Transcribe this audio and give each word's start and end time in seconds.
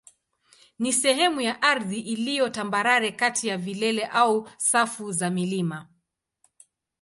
ni 0.79 0.93
sehemu 0.93 1.41
ya 1.41 1.61
ardhi 1.61 1.99
iliyo 1.99 2.49
tambarare 2.49 3.11
kati 3.11 3.47
ya 3.47 3.57
vilele 3.57 4.05
au 4.05 4.49
safu 4.57 5.11
za 5.11 5.29
milima. 5.29 5.89